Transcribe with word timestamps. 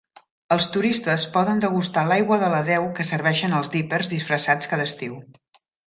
Els 0.53 0.67
turistes 0.75 1.25
poden 1.35 1.61
degustar 1.65 2.05
l'aigua 2.09 2.39
de 2.45 2.51
la 2.55 2.63
deu 2.71 2.89
que 3.01 3.05
serveixen 3.13 3.55
els 3.61 3.71
"Dippers" 3.79 4.11
disfressats 4.17 4.73
cada 4.73 4.91
estiu. 4.93 5.21